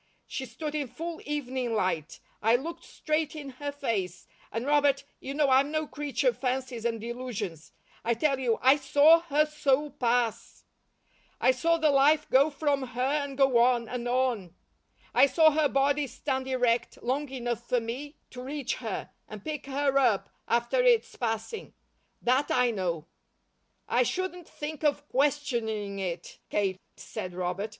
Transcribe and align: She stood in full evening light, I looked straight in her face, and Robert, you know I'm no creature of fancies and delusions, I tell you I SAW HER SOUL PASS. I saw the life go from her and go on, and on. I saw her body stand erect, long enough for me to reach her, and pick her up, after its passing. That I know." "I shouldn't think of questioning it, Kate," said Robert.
She 0.25 0.47
stood 0.47 0.73
in 0.73 0.87
full 0.87 1.21
evening 1.27 1.75
light, 1.75 2.19
I 2.41 2.55
looked 2.55 2.85
straight 2.85 3.35
in 3.35 3.51
her 3.61 3.71
face, 3.71 4.25
and 4.51 4.65
Robert, 4.65 5.03
you 5.19 5.35
know 5.35 5.51
I'm 5.51 5.69
no 5.69 5.85
creature 5.85 6.29
of 6.29 6.39
fancies 6.39 6.85
and 6.85 6.99
delusions, 6.99 7.71
I 8.03 8.15
tell 8.15 8.39
you 8.39 8.57
I 8.63 8.77
SAW 8.77 9.19
HER 9.29 9.45
SOUL 9.45 9.91
PASS. 9.91 10.63
I 11.39 11.51
saw 11.51 11.77
the 11.77 11.91
life 11.91 12.27
go 12.31 12.49
from 12.49 12.81
her 12.97 12.99
and 12.99 13.37
go 13.37 13.59
on, 13.59 13.87
and 13.87 14.07
on. 14.07 14.55
I 15.13 15.27
saw 15.27 15.51
her 15.51 15.67
body 15.69 16.07
stand 16.07 16.47
erect, 16.47 17.03
long 17.03 17.29
enough 17.29 17.69
for 17.69 17.79
me 17.79 18.17
to 18.31 18.41
reach 18.41 18.77
her, 18.77 19.11
and 19.27 19.45
pick 19.45 19.67
her 19.67 19.99
up, 19.99 20.31
after 20.47 20.81
its 20.81 21.15
passing. 21.15 21.75
That 22.23 22.49
I 22.49 22.71
know." 22.71 23.05
"I 23.87 24.01
shouldn't 24.01 24.47
think 24.49 24.83
of 24.83 25.07
questioning 25.09 25.99
it, 25.99 26.39
Kate," 26.49 26.81
said 26.95 27.35
Robert. 27.35 27.69